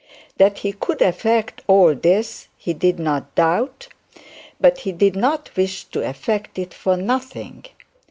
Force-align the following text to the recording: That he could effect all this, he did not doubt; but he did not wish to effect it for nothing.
That 0.37 0.57
he 0.57 0.73
could 0.73 0.99
effect 1.03 1.61
all 1.67 1.93
this, 1.93 2.47
he 2.57 2.73
did 2.73 2.97
not 2.97 3.35
doubt; 3.35 3.87
but 4.59 4.79
he 4.79 4.91
did 4.91 5.15
not 5.15 5.55
wish 5.55 5.83
to 5.83 6.01
effect 6.01 6.57
it 6.57 6.73
for 6.73 6.97
nothing. 6.97 7.65